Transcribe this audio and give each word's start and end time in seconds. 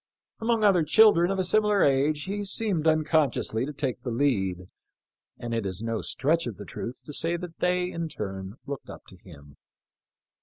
Among 0.39 0.63
other 0.63 0.81
children 0.83 1.29
of 1.29 1.37
a 1.37 1.43
similar 1.43 1.83
age 1.83 2.23
he 2.23 2.43
seemed 2.43 2.87
unconsciously 2.87 3.67
to 3.67 3.71
take 3.71 4.01
the 4.01 4.09
lead, 4.09 4.67
and 5.37 5.53
it 5.53 5.63
is 5.63 5.83
no 5.83 6.01
stretch 6.01 6.47
of 6.47 6.57
the 6.57 6.65
truth 6.65 7.03
to 7.05 7.13
say 7.13 7.37
that 7.37 7.59
they, 7.59 7.91
in 7.91 8.09
turn, 8.09 8.55
looked 8.65 8.89
up 8.89 9.05
to 9.09 9.15
him. 9.17 9.57